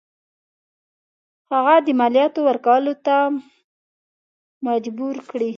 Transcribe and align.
هغه 1.51 1.75
د 1.85 1.89
مالیاتو 1.99 2.39
ورکولو 2.49 2.93
ته 3.05 3.15
مجبور 4.67 5.15
کړي. 5.29 5.49